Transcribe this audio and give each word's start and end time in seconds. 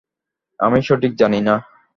আমি 0.59 0.79
সঠিক 0.81 1.11
জানি 1.15 1.39
না। 1.41 1.55